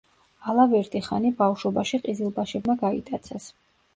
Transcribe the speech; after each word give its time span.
ალავერდი-ხანი 0.53 1.31
ბავშვობაში 1.41 2.01
ყიზილბაშებმა 2.07 2.79
გაიტაცეს. 2.87 3.49